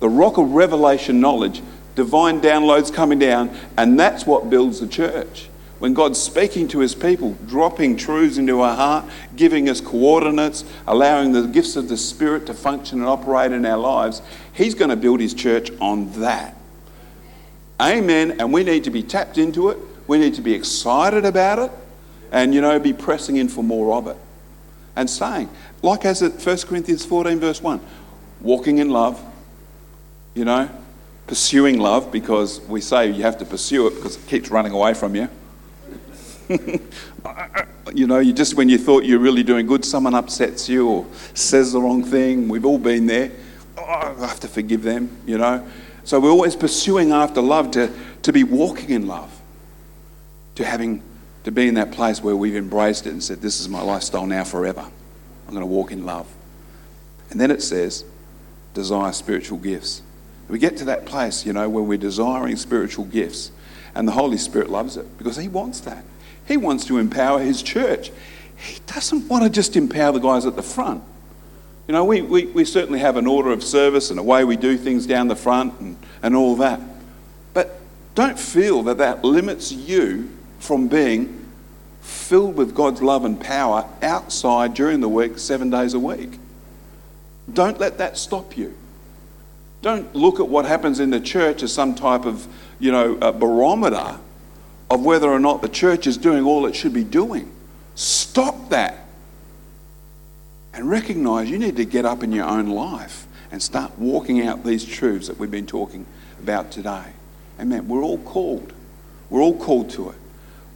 [0.00, 1.62] The rock of revelation knowledge,
[1.94, 5.48] divine downloads coming down, and that's what builds the church.
[5.78, 9.04] When God's speaking to his people, dropping truths into our heart,
[9.36, 13.76] giving us coordinates, allowing the gifts of the Spirit to function and operate in our
[13.76, 14.22] lives,
[14.54, 16.56] he's going to build his church on that.
[17.80, 18.40] Amen.
[18.40, 19.78] And we need to be tapped into it.
[20.06, 21.70] We need to be excited about it
[22.34, 24.16] and, you know, be pressing in for more of it.
[24.96, 25.48] And saying,
[25.82, 27.80] like as at 1 Corinthians 14, verse 1,
[28.40, 29.22] walking in love,
[30.34, 30.68] you know,
[31.28, 34.94] pursuing love because we say you have to pursue it because it keeps running away
[34.94, 35.28] from you.
[37.94, 41.06] you know, you just when you thought you're really doing good, someone upsets you or
[41.34, 42.48] says the wrong thing.
[42.48, 43.30] We've all been there.
[43.78, 45.64] Oh, I have to forgive them, you know.
[46.02, 49.40] So we're always pursuing after love to, to be walking in love,
[50.56, 51.00] to having
[51.44, 54.26] to be in that place where we've embraced it and said, This is my lifestyle
[54.26, 54.90] now forever.
[55.46, 56.26] I'm going to walk in love.
[57.30, 58.04] And then it says,
[58.74, 60.02] desire spiritual gifts.
[60.48, 63.50] We get to that place, you know, where we're desiring spiritual gifts.
[63.94, 66.04] And the Holy Spirit loves it because He wants that.
[66.46, 68.10] He wants to empower His church.
[68.56, 71.02] He doesn't want to just empower the guys at the front.
[71.86, 74.56] You know, we, we, we certainly have an order of service and a way we
[74.56, 76.80] do things down the front and, and all that.
[77.52, 77.78] But
[78.14, 80.30] don't feel that that limits you
[80.64, 81.46] from being
[82.00, 86.38] filled with God's love and power outside during the week, seven days a week.
[87.52, 88.74] Don't let that stop you.
[89.82, 92.48] Don't look at what happens in the church as some type of,
[92.78, 94.18] you know, barometer
[94.90, 97.52] of whether or not the church is doing all it should be doing.
[97.94, 99.06] Stop that
[100.72, 104.64] and recognize you need to get up in your own life and start walking out
[104.64, 106.06] these truths that we've been talking
[106.40, 107.04] about today.
[107.60, 107.86] Amen.
[107.86, 108.72] We're all called.
[109.28, 110.16] We're all called to it.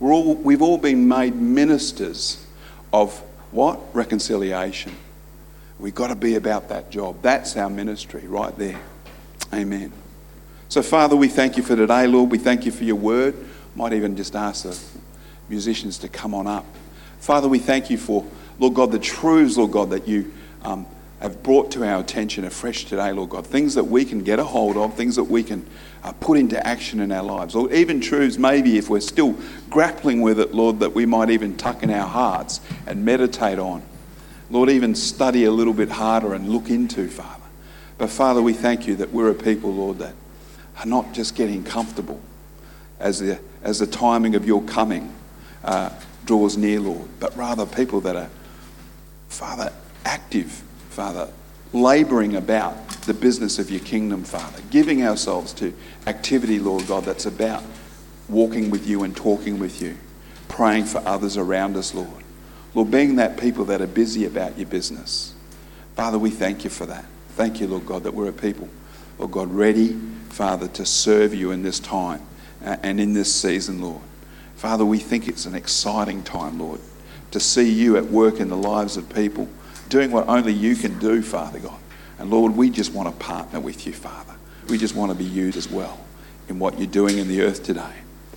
[0.01, 2.45] We're all, we've all been made ministers
[2.93, 3.19] of
[3.51, 3.81] what?
[3.95, 4.95] Reconciliation.
[5.79, 7.23] We've got to be about that job.
[7.23, 8.81] That's our ministry right there.
[9.53, 9.93] Amen.
[10.69, 12.31] So, Father, we thank you for today, Lord.
[12.31, 13.35] We thank you for your word.
[13.75, 14.79] Might even just ask the
[15.49, 16.67] musicians to come on up.
[17.21, 18.27] Father, we thank you for
[18.59, 20.33] Lord God, the truths, Lord God, that you
[20.63, 20.87] um,
[21.21, 24.45] have brought to our attention afresh today, Lord God, things that we can get a
[24.45, 25.67] hold of, things that we can
[26.05, 29.37] uh, put into action in our lives, or even truths maybe if we're still
[29.69, 33.83] grappling with it, Lord, that we might even tuck in our hearts and meditate on.
[34.51, 37.45] Lord, even study a little bit harder and look into, Father.
[37.99, 40.15] But Father, we thank you that we're a people, Lord, that
[40.79, 42.21] are not just getting comfortable
[43.01, 45.13] as the, as the timing of your coming
[45.65, 45.91] uh,
[46.25, 48.31] draws near, Lord, but rather people that are
[49.29, 49.73] Father,
[50.05, 50.63] active,
[50.99, 51.29] Father,
[51.73, 55.73] labouring about the business of your kingdom, Father, giving ourselves to
[56.09, 57.63] activity, Lord God, that's about
[58.29, 59.97] walking with you and talking with you,
[60.49, 62.25] praying for others around us, Lord.
[62.75, 65.35] Lord, being that people that are busy about your business.
[65.95, 67.05] Father, we thank you for that.
[67.37, 68.69] Thank you, Lord God, that we're a people,
[69.21, 69.93] Lord God, ready,
[70.31, 72.23] Father, to serve you in this time
[72.65, 74.03] uh, and in this season, Lord.
[74.57, 76.81] Father, we think it's an exciting time, Lord
[77.31, 79.49] to see you at work in the lives of people,
[79.89, 81.79] doing what only you can do, Father God.
[82.19, 84.35] And Lord, we just want to partner with you, Father.
[84.69, 85.99] We just want to be used as well
[86.49, 87.93] in what you're doing in the earth today.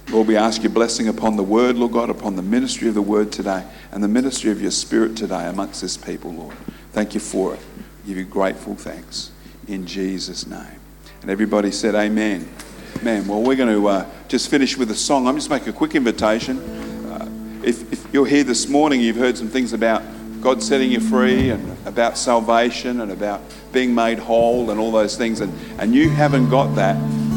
[0.09, 3.01] Lord, we ask your blessing upon the word, Lord God, upon the ministry of the
[3.01, 6.55] word today and the ministry of your spirit today amongst this people, Lord.
[6.91, 7.59] Thank you for it.
[8.03, 9.31] We give you grateful thanks
[9.67, 10.79] in Jesus' name.
[11.21, 12.49] And everybody said, Amen.
[13.01, 15.27] Man, well, we're going to uh, just finish with a song.
[15.27, 16.59] I'm just make a quick invitation.
[16.59, 17.29] Uh,
[17.63, 20.03] if, if you're here this morning, you've heard some things about
[20.41, 25.15] God setting you free and about salvation and about being made whole and all those
[25.15, 26.95] things, and, and you haven't got that,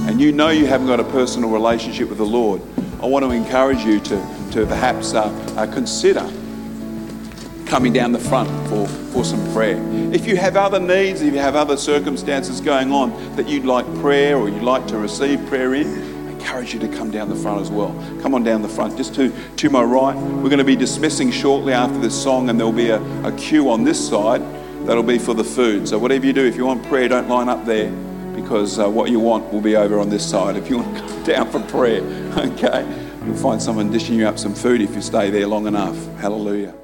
[0.08, 2.62] and you know you haven't got a personal relationship with the Lord,
[3.02, 5.24] I want to encourage you to, to perhaps uh,
[5.56, 6.26] uh, consider
[7.66, 9.78] coming down the front for, for some prayer.
[10.12, 13.84] If you have other needs, if you have other circumstances going on that you'd like
[13.96, 16.13] prayer or you'd like to receive prayer in,
[16.44, 17.94] encourage you to come down the front as well.
[18.20, 20.14] Come on down the front, just to, to my right.
[20.14, 23.70] We're going to be dismissing shortly after this song, and there'll be a, a queue
[23.70, 24.42] on this side
[24.86, 25.88] that'll be for the food.
[25.88, 27.90] So, whatever you do, if you want prayer, don't line up there
[28.36, 31.02] because uh, what you want will be over on this side if you want to
[31.02, 32.02] come down for prayer.
[32.34, 32.84] Okay?
[33.24, 35.96] You'll find someone dishing you up some food if you stay there long enough.
[36.16, 36.74] Hallelujah.